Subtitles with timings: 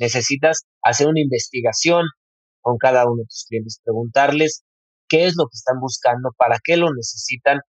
[0.00, 2.04] necesitas hacer una investigación
[2.60, 4.64] con cada uno de tus clientes, preguntarles
[5.08, 7.60] qué es lo que están buscando, para qué lo necesitan,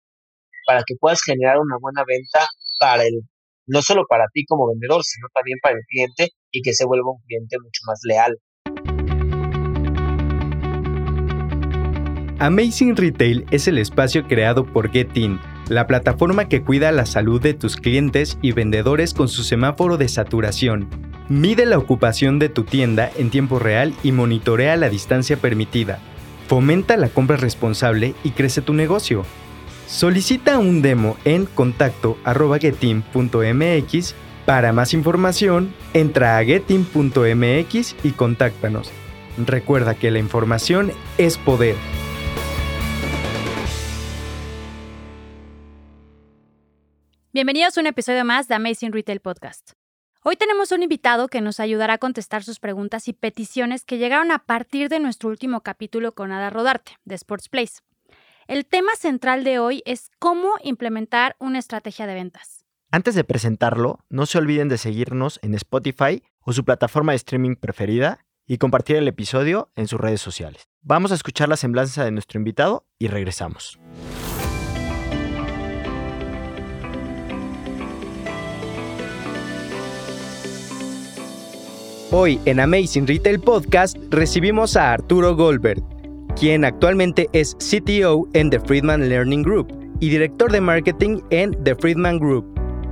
[0.66, 2.46] para que puedas generar una buena venta
[2.78, 3.22] para el,
[3.66, 7.10] no solo para ti como vendedor, sino también para el cliente y que se vuelva
[7.10, 8.38] un cliente mucho más leal.
[12.38, 15.38] Amazing Retail es el espacio creado por GetIn,
[15.68, 20.08] la plataforma que cuida la salud de tus clientes y vendedores con su semáforo de
[20.08, 21.09] saturación.
[21.30, 26.00] Mide la ocupación de tu tienda en tiempo real y monitorea la distancia permitida.
[26.48, 29.24] Fomenta la compra responsable y crece tu negocio.
[29.86, 34.14] Solicita un demo en contacto.getim.mx.
[34.44, 38.90] Para más información, entra a getim.mx y contáctanos.
[39.38, 41.76] Recuerda que la información es poder.
[47.32, 49.79] Bienvenidos a un episodio más de Amazing Retail Podcast.
[50.22, 54.30] Hoy tenemos un invitado que nos ayudará a contestar sus preguntas y peticiones que llegaron
[54.32, 57.78] a partir de nuestro último capítulo con Ada Rodarte, de Sports Place.
[58.46, 62.66] El tema central de hoy es cómo implementar una estrategia de ventas.
[62.90, 67.56] Antes de presentarlo, no se olviden de seguirnos en Spotify o su plataforma de streaming
[67.56, 70.68] preferida y compartir el episodio en sus redes sociales.
[70.82, 73.78] Vamos a escuchar la semblanza de nuestro invitado y regresamos.
[82.12, 85.80] Hoy en Amazing Retail Podcast recibimos a Arturo Goldberg,
[86.34, 91.76] quien actualmente es CTO en The Friedman Learning Group y director de marketing en The
[91.76, 92.46] Friedman Group.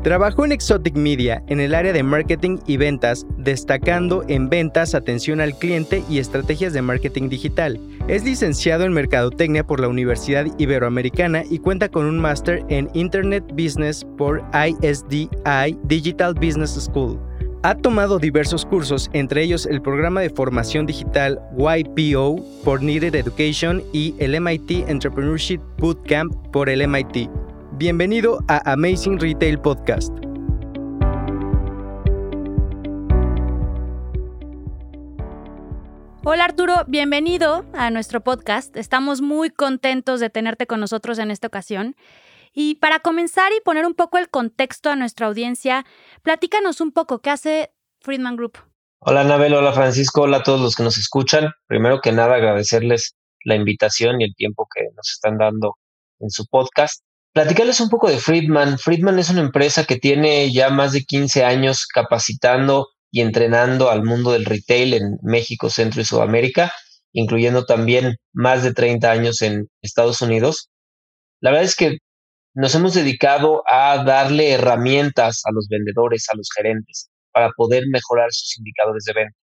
[0.04, 5.40] Trabajó en Exotic Media en el área de marketing y ventas, destacando en ventas, atención
[5.40, 7.80] al cliente y estrategias de marketing digital.
[8.06, 13.42] Es licenciado en Mercadotecnia por la Universidad Iberoamericana y cuenta con un máster en Internet
[13.50, 15.28] Business por ISDI
[15.82, 17.18] Digital Business School.
[17.64, 23.82] Ha tomado diversos cursos, entre ellos el programa de formación digital YPO por Needed Education
[23.92, 27.28] y el MIT Entrepreneurship Bootcamp por el MIT.
[27.72, 30.12] Bienvenido a Amazing Retail Podcast.
[36.22, 38.76] Hola Arturo, bienvenido a nuestro podcast.
[38.76, 41.96] Estamos muy contentos de tenerte con nosotros en esta ocasión.
[42.60, 45.86] Y para comenzar y poner un poco el contexto a nuestra audiencia,
[46.22, 48.58] platícanos un poco qué hace Friedman Group.
[48.98, 51.52] Hola Anabel, hola Francisco, hola a todos los que nos escuchan.
[51.68, 53.14] Primero que nada agradecerles
[53.44, 55.76] la invitación y el tiempo que nos están dando
[56.18, 57.04] en su podcast.
[57.32, 58.76] Platicarles un poco de Friedman.
[58.80, 64.02] Friedman es una empresa que tiene ya más de 15 años capacitando y entrenando al
[64.02, 66.72] mundo del retail en México, Centro y Sudamérica,
[67.12, 70.70] incluyendo también más de 30 años en Estados Unidos.
[71.40, 71.98] La verdad es que
[72.54, 78.28] nos hemos dedicado a darle herramientas a los vendedores, a los gerentes, para poder mejorar
[78.32, 79.36] sus indicadores de venta.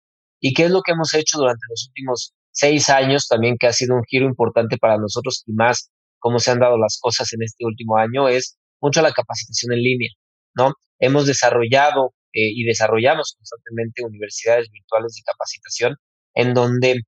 [0.41, 3.73] ¿Y qué es lo que hemos hecho durante los últimos seis años también, que ha
[3.73, 7.43] sido un giro importante para nosotros y más cómo se han dado las cosas en
[7.43, 10.11] este último año, es mucho la capacitación en línea,
[10.55, 10.75] ¿no?
[10.99, 15.97] Hemos desarrollado eh, y desarrollamos constantemente universidades virtuales de capacitación
[16.35, 17.03] en donde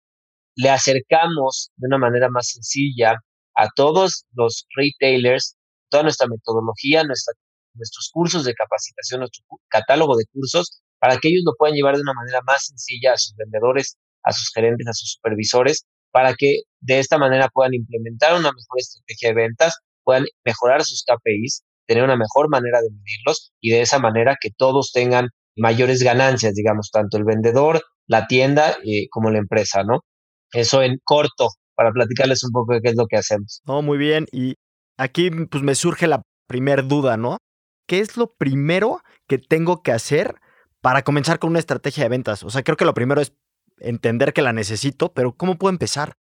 [0.57, 3.17] le acercamos de una manera más sencilla
[3.57, 5.57] a todos los retailers
[5.95, 11.53] toda nuestra metodología, nuestros cursos de capacitación, nuestro catálogo de cursos, para que ellos lo
[11.57, 15.13] puedan llevar de una manera más sencilla a sus vendedores, a sus gerentes, a sus
[15.13, 20.83] supervisores, para que de esta manera puedan implementar una mejor estrategia de ventas, puedan mejorar
[20.83, 25.29] sus KPIs, tener una mejor manera de medirlos y de esa manera que todos tengan
[25.57, 30.01] mayores ganancias, digamos, tanto el vendedor, la tienda eh, como la empresa, ¿no?
[30.51, 33.63] Eso en corto, para platicarles un poco de qué es lo que hacemos.
[33.65, 34.27] No, muy bien.
[34.33, 34.57] Y
[34.97, 37.39] aquí pues me surge la primer duda, ¿no?
[37.87, 40.37] ¿Qué es lo primero que tengo que hacer
[40.81, 42.43] para comenzar con una estrategia de ventas?
[42.43, 43.33] O sea, creo que lo primero es
[43.79, 46.15] entender que la necesito, pero ¿cómo puedo empezar?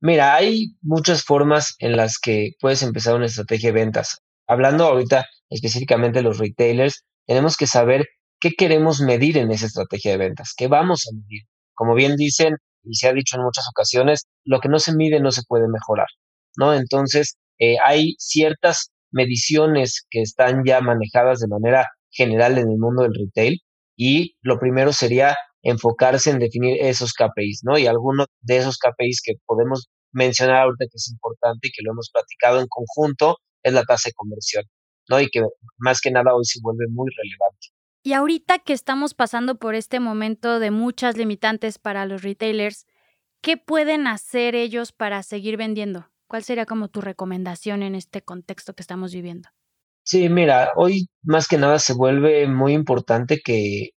[0.00, 4.22] Mira, hay muchas formas en las que puedes empezar una estrategia de ventas.
[4.46, 8.06] Hablando ahorita específicamente de los retailers, tenemos que saber
[8.40, 11.42] qué queremos medir en esa estrategia de ventas, qué vamos a medir.
[11.74, 15.20] Como bien dicen y se ha dicho en muchas ocasiones, lo que no se mide
[15.20, 16.08] no se puede mejorar,
[16.56, 16.72] ¿no?
[16.72, 23.02] Entonces, eh, hay ciertas mediciones que están ya manejadas de manera general en el mundo
[23.02, 23.60] del retail
[23.96, 27.78] y lo primero sería enfocarse en definir esos KPIs, ¿no?
[27.78, 31.92] Y algunos de esos KPIs que podemos mencionar ahorita que es importante y que lo
[31.92, 34.64] hemos platicado en conjunto es la tasa de conversión,
[35.08, 35.20] ¿no?
[35.20, 35.42] Y que
[35.76, 37.68] más que nada hoy se vuelve muy relevante.
[38.02, 42.86] Y ahorita que estamos pasando por este momento de muchas limitantes para los retailers,
[43.42, 46.09] ¿qué pueden hacer ellos para seguir vendiendo?
[46.30, 49.48] ¿Cuál sería como tu recomendación en este contexto que estamos viviendo?
[50.04, 53.88] Sí, mira, hoy más que nada se vuelve muy importante que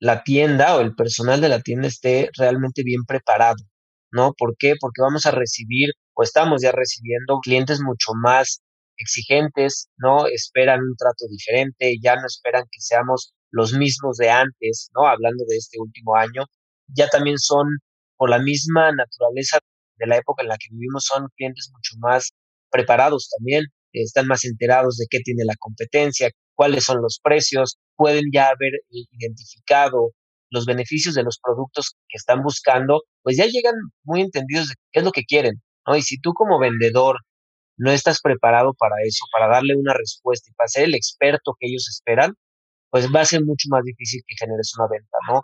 [0.00, 3.62] la tienda o el personal de la tienda esté realmente bien preparado,
[4.10, 4.32] ¿no?
[4.36, 4.74] ¿Por qué?
[4.80, 8.62] Porque vamos a recibir o estamos ya recibiendo clientes mucho más
[8.96, 10.26] exigentes, ¿no?
[10.26, 15.06] Esperan un trato diferente, ya no esperan que seamos los mismos de antes, ¿no?
[15.06, 16.46] Hablando de este último año,
[16.88, 17.68] ya también son,
[18.16, 19.60] por la misma naturaleza
[19.96, 22.32] de la época en la que vivimos, son clientes mucho más
[22.70, 28.24] preparados también, están más enterados de qué tiene la competencia, cuáles son los precios, pueden
[28.32, 30.12] ya haber identificado
[30.50, 35.00] los beneficios de los productos que están buscando, pues ya llegan muy entendidos de qué
[35.00, 35.96] es lo que quieren, ¿no?
[35.96, 37.18] Y si tú como vendedor
[37.76, 41.68] no estás preparado para eso, para darle una respuesta y para ser el experto que
[41.68, 42.34] ellos esperan,
[42.90, 45.40] pues va a ser mucho más difícil que generes una venta, ¿no?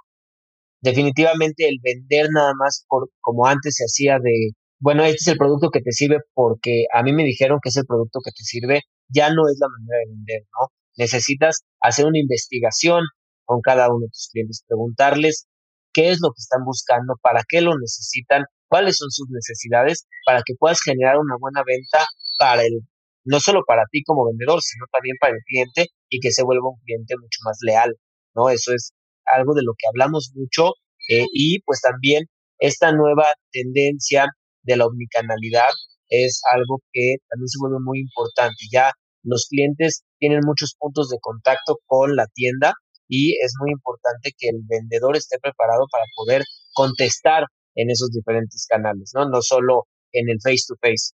[0.82, 4.50] Definitivamente el vender nada más por como antes se hacía de,
[4.80, 7.76] bueno, este es el producto que te sirve porque a mí me dijeron que es
[7.76, 10.68] el producto que te sirve, ya no es la manera de vender, ¿no?
[10.96, 13.04] Necesitas hacer una investigación
[13.44, 15.46] con cada uno de tus clientes, preguntarles
[15.92, 20.42] qué es lo que están buscando, para qué lo necesitan, cuáles son sus necesidades, para
[20.44, 22.06] que puedas generar una buena venta
[22.38, 22.80] para el,
[23.24, 26.70] no solo para ti como vendedor, sino también para el cliente y que se vuelva
[26.70, 27.94] un cliente mucho más leal,
[28.34, 28.50] ¿no?
[28.50, 28.92] Eso es
[29.36, 30.74] algo de lo que hablamos mucho
[31.08, 32.26] eh, y pues también
[32.58, 34.26] esta nueva tendencia
[34.62, 35.70] de la omnicanalidad
[36.08, 38.56] es algo que también se vuelve muy importante.
[38.70, 38.92] Ya
[39.24, 42.74] los clientes tienen muchos puntos de contacto con la tienda
[43.08, 46.44] y es muy importante que el vendedor esté preparado para poder
[46.74, 47.44] contestar
[47.74, 49.28] en esos diferentes canales, ¿no?
[49.28, 51.14] No solo en el face to face.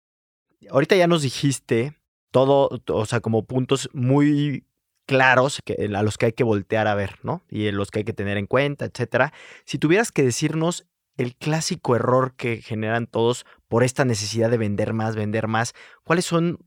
[0.69, 1.97] Ahorita ya nos dijiste
[2.31, 4.65] todo, o sea, como puntos muy
[5.05, 7.43] claros que, a los que hay que voltear a ver, ¿no?
[7.49, 9.33] Y los que hay que tener en cuenta, etcétera.
[9.65, 10.85] Si tuvieras que decirnos
[11.17, 15.73] el clásico error que generan todos por esta necesidad de vender más, vender más,
[16.03, 16.59] ¿cuáles son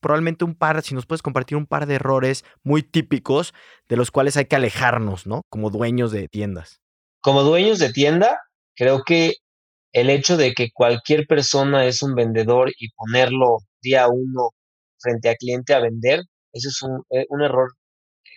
[0.00, 3.54] probablemente un par, si nos puedes compartir un par de errores muy típicos
[3.88, 5.40] de los cuales hay que alejarnos, ¿no?
[5.48, 6.82] Como dueños de tiendas.
[7.22, 8.38] Como dueños de tienda,
[8.76, 9.36] creo que
[9.92, 14.50] el hecho de que cualquier persona es un vendedor y ponerlo día uno
[14.98, 16.20] frente a cliente a vender,
[16.54, 17.72] eso es un, eh, un error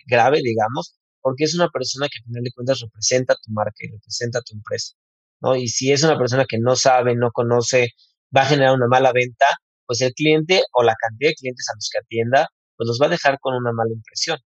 [0.06, 3.90] grave, digamos, porque es una persona que al final de cuentas representa tu marca y
[3.92, 4.94] representa tu empresa,
[5.40, 5.56] ¿no?
[5.56, 7.90] Y si es una persona que no sabe, no conoce,
[8.36, 9.46] va a generar una mala venta,
[9.86, 13.06] pues el cliente o la cantidad de clientes a los que atienda, pues los va
[13.06, 14.38] a dejar con una mala impresión,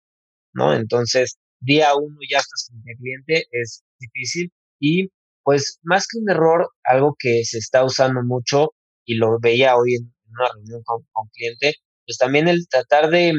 [0.54, 0.74] ¿no?
[0.74, 5.08] Entonces, día uno ya estás frente cliente, es difícil y
[5.42, 8.70] pues más que un error, algo que se está usando mucho
[9.04, 11.74] y lo veía hoy en una reunión con, con cliente,
[12.06, 13.34] pues también el tratar de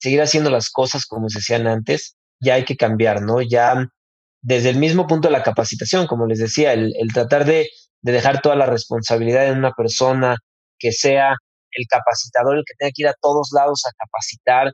[0.00, 3.42] seguir haciendo las cosas como se hacían antes, ya hay que cambiar, ¿no?
[3.42, 3.86] Ya
[4.42, 7.68] desde el mismo punto de la capacitación, como les decía, el, el tratar de,
[8.02, 10.36] de, dejar toda la responsabilidad en una persona,
[10.78, 11.34] que sea
[11.72, 14.72] el capacitador el que tenga que ir a todos lados a capacitar,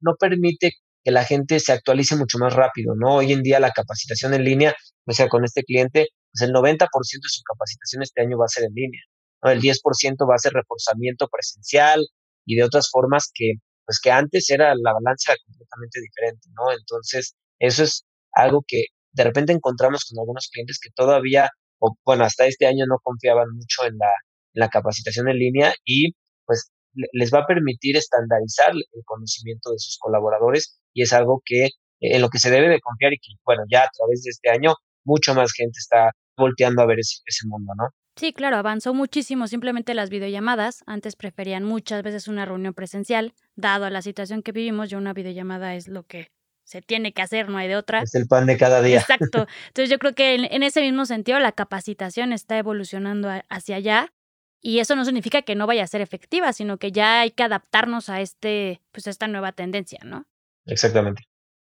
[0.00, 0.72] no permite
[1.04, 3.16] que la gente se actualice mucho más rápido, ¿no?
[3.16, 4.74] Hoy en día la capacitación en línea,
[5.06, 8.48] o sea, con este cliente, pues el 90% de su capacitación este año va a
[8.48, 9.02] ser en línea,
[9.42, 9.50] ¿no?
[9.50, 12.06] El 10% va a ser reforzamiento presencial
[12.46, 13.54] y de otras formas que,
[13.88, 16.72] pues que antes era la balanza completamente diferente, ¿no?
[16.72, 21.48] Entonces, eso es algo que de repente encontramos con algunos clientes que todavía,
[21.80, 24.10] o bueno, hasta este año no confiaban mucho en la
[24.58, 26.12] la capacitación en línea y
[26.46, 26.70] pues
[27.12, 31.70] les va a permitir estandarizar el conocimiento de sus colaboradores y es algo que eh,
[32.00, 34.50] en lo que se debe de confiar y que bueno ya a través de este
[34.50, 34.74] año
[35.04, 37.88] mucha más gente está volteando a ver ese, ese mundo, ¿no?
[38.18, 40.82] Sí, claro, avanzó muchísimo simplemente las videollamadas.
[40.86, 43.32] Antes preferían muchas veces una reunión presencial.
[43.54, 46.32] Dado a la situación que vivimos, ya una videollamada es lo que
[46.64, 48.02] se tiene que hacer, no hay de otra.
[48.02, 48.98] Es el pan de cada día.
[48.98, 49.46] Exacto.
[49.68, 54.12] Entonces yo creo que en, en ese mismo sentido la capacitación está evolucionando hacia allá
[54.60, 57.44] y eso no significa que no vaya a ser efectiva, sino que ya hay que
[57.44, 60.26] adaptarnos a este, pues a esta nueva tendencia, ¿no?
[60.66, 61.22] Exactamente.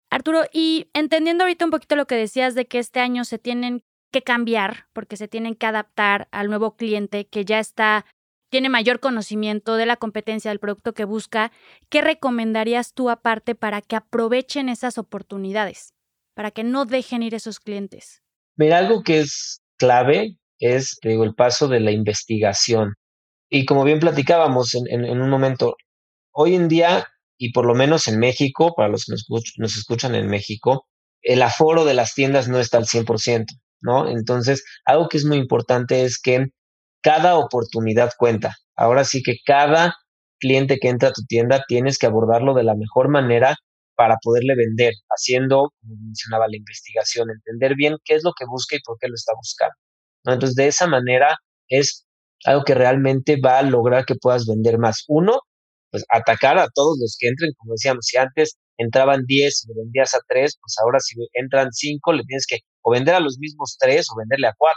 [0.09, 3.83] Arturo, y entendiendo ahorita un poquito lo que decías de que este año se tienen
[4.11, 8.05] que cambiar porque se tienen que adaptar al nuevo cliente que ya está
[8.51, 11.51] tiene mayor conocimiento de la competencia del producto que busca,
[11.89, 15.93] ¿qué recomendarías tú aparte para que aprovechen esas oportunidades,
[16.35, 18.21] para que no dejen ir esos clientes?
[18.57, 22.95] Mira, algo que es clave es el paso de la investigación.
[23.49, 25.75] Y como bien platicábamos en, un momento,
[26.33, 29.25] hoy en día, y por lo menos en México, para los que nos,
[29.57, 30.87] nos escuchan en México,
[31.21, 33.45] el aforo de las tiendas no está al 100%,
[33.81, 34.07] ¿no?
[34.09, 36.47] Entonces, algo que es muy importante es que
[37.01, 38.55] cada oportunidad cuenta.
[38.75, 39.95] Ahora sí que cada
[40.39, 43.55] cliente que entra a tu tienda tienes que abordarlo de la mejor manera
[43.95, 48.75] para poderle vender, haciendo, como mencionaba, la investigación, entender bien qué es lo que busca
[48.75, 49.75] y por qué lo está buscando.
[50.25, 51.37] Entonces, de esa manera
[51.69, 52.05] es
[52.45, 55.03] algo que realmente va a lograr que puedas vender más.
[55.07, 55.41] Uno,
[55.91, 59.81] pues atacar a todos los que entren, como decíamos, si antes entraban 10 y le
[59.81, 63.37] vendías a 3, pues ahora si entran 5, le tienes que o vender a los
[63.39, 64.75] mismos 3 o venderle a 4,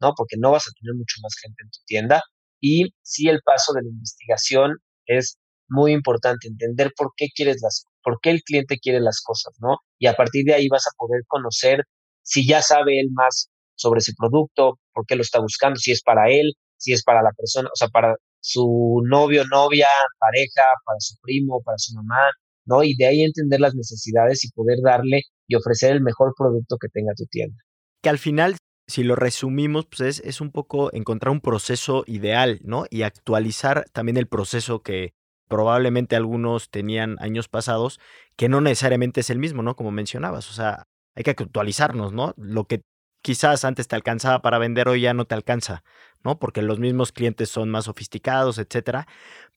[0.00, 0.12] ¿no?
[0.16, 2.22] Porque no vas a tener mucho más gente en tu tienda.
[2.60, 4.76] Y sí, el paso de la investigación
[5.06, 5.38] es
[5.68, 9.78] muy importante, entender por qué quieres las, por qué el cliente quiere las cosas, ¿no?
[9.98, 11.82] Y a partir de ahí vas a poder conocer
[12.22, 16.02] si ya sabe él más sobre ese producto, por qué lo está buscando, si es
[16.02, 19.88] para él, si es para la persona, o sea, para su novio, novia,
[20.18, 22.30] pareja, para su primo, para su mamá,
[22.66, 22.82] ¿no?
[22.82, 26.88] Y de ahí entender las necesidades y poder darle y ofrecer el mejor producto que
[26.88, 27.56] tenga tu tienda.
[28.02, 28.56] Que al final,
[28.86, 32.84] si lo resumimos, pues es, es un poco encontrar un proceso ideal, ¿no?
[32.90, 35.14] Y actualizar también el proceso que
[35.48, 38.00] probablemente algunos tenían años pasados,
[38.36, 39.76] que no necesariamente es el mismo, ¿no?
[39.76, 42.34] Como mencionabas, o sea, hay que actualizarnos, ¿no?
[42.36, 42.82] Lo que
[43.22, 45.82] quizás antes te alcanzaba para vender hoy ya no te alcanza,
[46.24, 46.38] ¿no?
[46.38, 49.06] Porque los mismos clientes son más sofisticados, etcétera.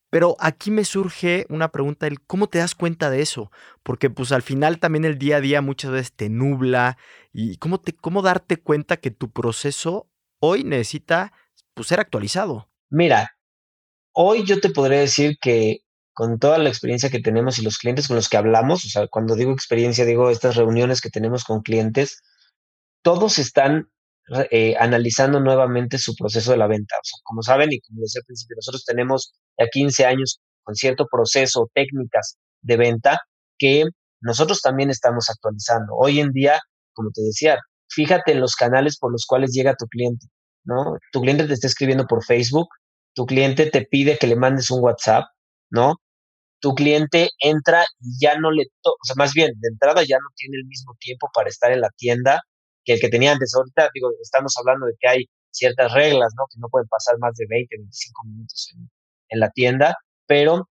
[0.09, 3.51] Pero aquí me surge una pregunta, el ¿cómo te das cuenta de eso?
[3.83, 6.97] Porque pues al final también el día a día muchas veces te nubla
[7.31, 10.07] y cómo, te, cómo darte cuenta que tu proceso
[10.39, 11.31] hoy necesita
[11.75, 12.69] pues, ser actualizado.
[12.89, 13.37] Mira,
[14.13, 18.07] hoy yo te podría decir que con toda la experiencia que tenemos y los clientes
[18.07, 21.61] con los que hablamos, o sea, cuando digo experiencia digo estas reuniones que tenemos con
[21.61, 22.21] clientes,
[23.03, 23.89] todos están
[24.51, 26.95] eh, analizando nuevamente su proceso de la venta.
[26.97, 30.75] O sea, como saben y como decía al principio, nosotros tenemos ya 15 años con
[30.75, 33.21] cierto proceso, técnicas de venta
[33.57, 33.85] que
[34.21, 35.93] nosotros también estamos actualizando.
[35.97, 36.59] Hoy en día,
[36.93, 37.59] como te decía,
[37.89, 40.27] fíjate en los canales por los cuales llega tu cliente,
[40.63, 40.97] ¿no?
[41.11, 42.67] Tu cliente te está escribiendo por Facebook,
[43.15, 45.25] tu cliente te pide que le mandes un WhatsApp,
[45.71, 45.95] ¿no?
[46.61, 50.29] Tu cliente entra y ya no le, o sea, más bien, de entrada ya no
[50.35, 52.43] tiene el mismo tiempo para estar en la tienda
[52.83, 53.53] que el que tenía antes.
[53.55, 56.45] Ahorita, digo, estamos hablando de que hay ciertas reglas, ¿no?
[56.51, 58.69] Que no pueden pasar más de 20, 25 minutos
[59.29, 59.95] en, la tienda,
[60.27, 60.69] pero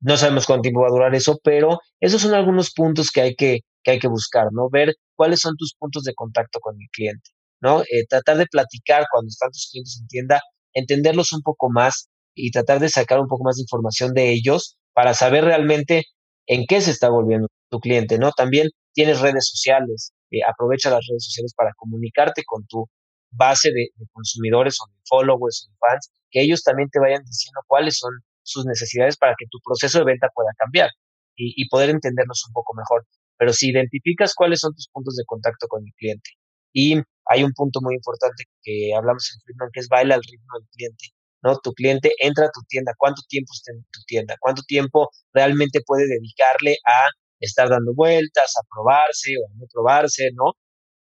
[0.00, 3.34] no sabemos cuánto tiempo va a durar eso, pero esos son algunos puntos que hay
[3.34, 4.68] que, que hay que buscar, ¿no?
[4.70, 7.30] Ver cuáles son tus puntos de contacto con el cliente,
[7.60, 7.80] ¿no?
[7.82, 10.40] Eh, tratar de platicar cuando están tus clientes en tienda,
[10.74, 14.76] entenderlos un poco más y tratar de sacar un poco más de información de ellos
[14.92, 16.04] para saber realmente
[16.46, 18.32] en qué se está volviendo tu cliente, ¿no?
[18.32, 22.86] También tienes redes sociales, eh, aprovecha las redes sociales para comunicarte con tu
[23.30, 27.60] base de, consumidores o de followers o de fans, que ellos también te vayan diciendo
[27.66, 28.12] cuáles son
[28.42, 30.90] sus necesidades para que tu proceso de venta pueda cambiar
[31.36, 33.06] y, poder entenderlos un poco mejor.
[33.36, 36.30] Pero si identificas cuáles son tus puntos de contacto con el cliente
[36.72, 40.58] y hay un punto muy importante que hablamos en Friedman que es baila al ritmo
[40.58, 41.04] del cliente.
[41.42, 41.58] ¿no?
[41.58, 45.80] Tu cliente entra a tu tienda, cuánto tiempo está en tu tienda, cuánto tiempo realmente
[45.84, 47.08] puede dedicarle a
[47.40, 50.52] estar dando vueltas, a probarse o no probarse, ¿no?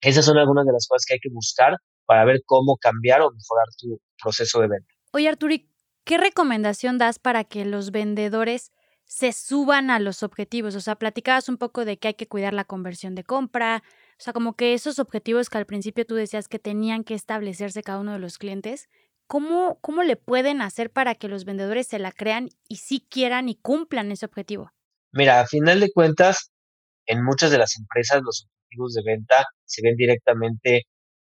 [0.02, 1.76] Esas son algunas de las cosas que hay que buscar
[2.06, 4.94] para ver cómo cambiar o mejorar tu proceso de venta.
[5.14, 5.70] Oye, Arturi,
[6.04, 8.72] ¿qué recomendación das para que los vendedores
[9.06, 10.76] se suban a los objetivos?
[10.76, 13.84] O sea, platicabas un poco de que hay que cuidar la conversión de compra,
[14.18, 17.84] o sea, como que esos objetivos que al principio tú decías que tenían que establecerse
[17.84, 18.90] cada uno de los clientes,
[19.28, 23.50] ¿cómo, cómo le pueden hacer para que los vendedores se la crean y sí quieran
[23.50, 24.72] y cumplan ese objetivo?
[25.14, 26.52] Mira, a final de cuentas,
[27.06, 30.84] en muchas de las empresas los objetivos de venta se ven directamente,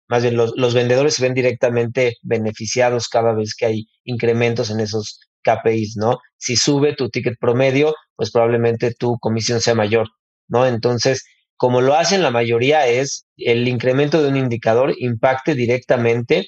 [0.07, 4.79] más bien los, los vendedores se ven directamente beneficiados cada vez que hay incrementos en
[4.79, 6.19] esos KPIs, ¿no?
[6.37, 10.07] Si sube tu ticket promedio, pues probablemente tu comisión sea mayor,
[10.47, 10.65] ¿no?
[10.65, 11.25] Entonces,
[11.57, 16.47] como lo hacen la mayoría es el incremento de un indicador impacte directamente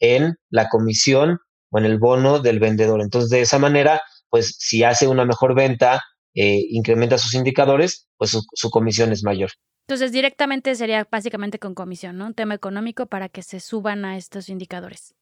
[0.00, 1.38] en la comisión
[1.70, 3.00] o en el bono del vendedor.
[3.00, 6.02] Entonces, de esa manera, pues si hace una mejor venta,
[6.34, 9.50] eh, incrementa sus indicadores, pues su, comisión es mayor.
[9.86, 12.26] Entonces, directamente sería básicamente con comisión, ¿no?
[12.26, 15.14] Un tema económico para que se suban a estos indicadores.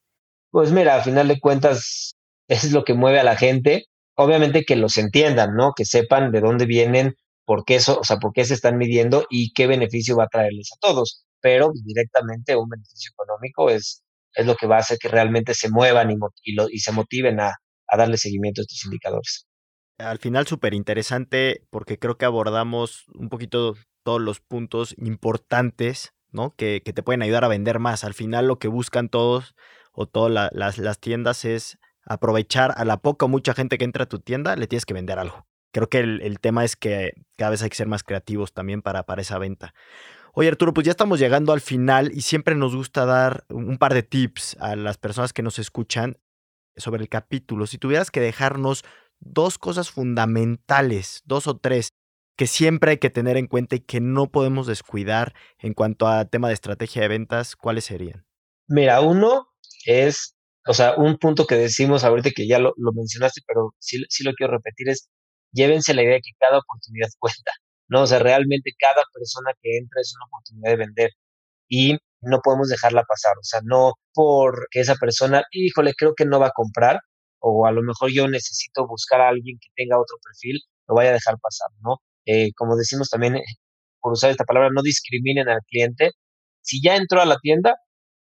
[0.51, 2.15] Pues mira, a final de cuentas,
[2.49, 3.87] es lo que mueve a la gente.
[4.17, 5.73] Obviamente que los entiendan, ¿no?
[5.75, 9.27] Que sepan de dónde vienen, por qué eso, o sea, por qué se están midiendo
[9.31, 11.25] y qué beneficio va a traerles a todos.
[11.41, 14.03] Pero directamente un beneficio económico es,
[14.35, 17.55] es lo que va a hacer que realmente se muevan y, y, se motiven a,
[17.89, 19.47] a darle seguimiento a estos indicadores
[20.01, 26.55] al final súper interesante porque creo que abordamos un poquito todos los puntos importantes, ¿no?
[26.57, 28.05] Que, te pueden ayudar a vender más.
[28.05, 29.55] Al final lo que buscan todos
[29.93, 34.05] o todas las, las, tiendas es aprovechar a la poca o mucha gente que entra
[34.05, 35.47] a tu tienda, le tienes que vender algo.
[35.73, 38.83] Creo que el, el tema es que cada vez hay que ser más creativos también
[38.83, 39.75] para, para esa venta.
[40.33, 43.95] Oye Arturo, pues ya estamos llegando al final y siempre nos gusta dar un par
[43.95, 46.19] de tips a las personas que nos escuchan
[46.77, 47.67] sobre el capítulo.
[47.67, 48.85] Si tuvieras que dejarnos
[49.21, 51.93] dos cosas fundamentales, dos o tres,
[52.37, 56.25] que siempre hay que tener en cuenta y que no podemos descuidar en cuanto a
[56.25, 58.27] tema de estrategia de ventas, ¿cuáles serían?
[58.67, 59.49] Mira, uno
[59.85, 60.37] es,
[60.67, 64.33] o sea, un punto que decimos ahorita que ya lo, mencionaste, pero sí, sí lo
[64.33, 65.09] quiero repetir, es
[65.53, 67.53] llévense la idea de que cada oportunidad cuenta,
[67.89, 68.03] ¿no?
[68.03, 71.11] O sea, realmente cada persona que entra es una oportunidad de vender
[71.69, 76.41] y no podemos dejarla pasar, o sea, no porque esa persona, híjole, creo que no
[76.41, 77.01] va a comprar
[77.41, 81.11] o a lo mejor yo necesito buscar a alguien que tenga otro perfil, lo vaya
[81.11, 81.99] a dejar pasar, ¿no?
[82.27, 83.41] Eh, como decimos también,
[84.01, 86.13] por usar esta palabra, no discriminen al cliente.
[86.63, 87.77] Si ya entró a la tienda,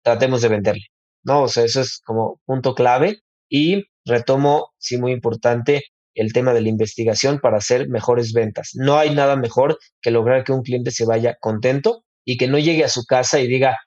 [0.04, 0.86] tratemos de venderle,
[1.24, 1.44] ¿no?
[1.44, 5.84] O sea, eso es como punto clave y retomo, sí, muy importante,
[6.16, 8.72] el tema de la investigación para hacer mejores ventas.
[8.74, 12.58] No hay nada mejor que lograr que un cliente se vaya contento y que no
[12.58, 13.78] llegue a su casa y diga,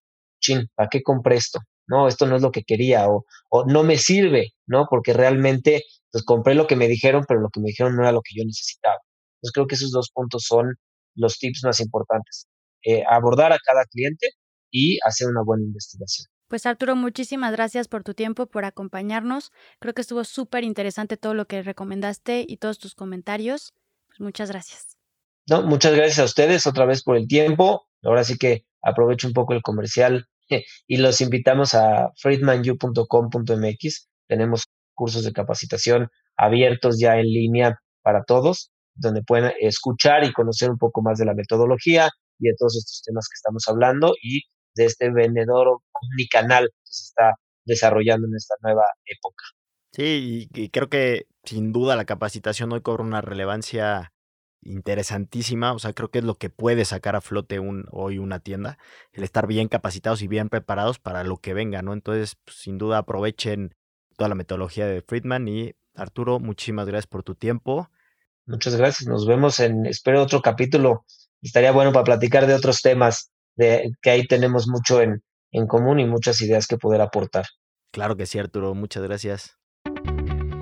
[0.41, 1.61] chin, ¿para qué compré esto?
[1.91, 4.87] No, esto no es lo que quería o, o no me sirve, ¿no?
[4.89, 5.83] Porque realmente,
[6.13, 8.39] pues compré lo que me dijeron, pero lo que me dijeron no era lo que
[8.39, 8.99] yo necesitaba.
[9.35, 10.77] Entonces creo que esos dos puntos son
[11.17, 12.47] los tips más importantes.
[12.85, 14.29] Eh, abordar a cada cliente
[14.71, 16.29] y hacer una buena investigación.
[16.47, 19.51] Pues Arturo, muchísimas gracias por tu tiempo, por acompañarnos.
[19.81, 23.75] Creo que estuvo súper interesante todo lo que recomendaste y todos tus comentarios.
[24.07, 24.97] Pues muchas gracias.
[25.49, 27.89] No, muchas gracias a ustedes otra vez por el tiempo.
[28.05, 30.29] Ahora sí que aprovecho un poco el comercial
[30.87, 34.09] y los invitamos a friedmanu.com.mx.
[34.29, 34.65] Tenemos
[34.95, 40.79] cursos de capacitación abiertos ya en línea para todos, donde pueden escuchar y conocer un
[40.79, 44.43] poco más de la metodología y de todos estos temas que estamos hablando y
[44.75, 49.45] de este vendedor omnicanal que se está desarrollando en esta nueva época.
[49.93, 54.13] Sí, y, creo que sin duda la capacitación hoy cobra una relevancia
[54.63, 58.41] interesantísima, o sea, creo que es lo que puede sacar a flote un, hoy una
[58.41, 58.79] tienda,
[59.13, 61.93] el estar bien capacitados y bien preparados para lo que venga, ¿no?
[61.93, 63.75] Entonces, pues, sin duda aprovechen
[64.17, 67.91] toda la metodología de Friedman y Arturo, muchísimas gracias por tu tiempo.
[68.47, 71.05] Muchas gracias, nos vemos en, espero, otro capítulo.
[71.43, 76.01] Estaría bueno para platicar de otros temas de, que ahí tenemos mucho en, en común
[76.01, 77.47] y muchas ideas que poder aportar.
[77.93, 79.60] Claro que sí, Arturo, muchas gracias.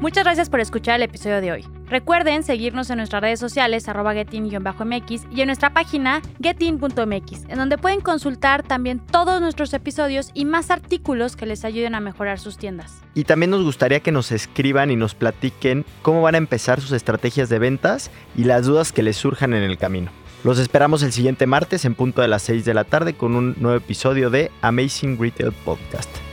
[0.00, 1.66] Muchas gracias por escuchar el episodio de hoy.
[1.88, 7.78] Recuerden seguirnos en nuestras redes sociales arroba getin-mx y en nuestra página getin.mx, en donde
[7.78, 12.58] pueden consultar también todos nuestros episodios y más artículos que les ayuden a mejorar sus
[12.58, 13.02] tiendas.
[13.14, 16.92] Y también nos gustaría que nos escriban y nos platiquen cómo van a empezar sus
[16.92, 20.12] estrategias de ventas y las dudas que les surjan en el camino.
[20.44, 23.56] Los esperamos el siguiente martes en punto de las 6 de la tarde con un
[23.58, 26.27] nuevo episodio de Amazing Retail Podcast.